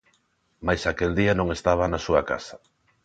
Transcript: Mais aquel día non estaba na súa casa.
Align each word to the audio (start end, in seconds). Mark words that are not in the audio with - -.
Mais 0.65 0.81
aquel 0.91 1.11
día 1.19 1.33
non 1.37 1.47
estaba 1.57 1.85
na 1.87 1.99
súa 2.05 2.21
casa. 2.31 2.55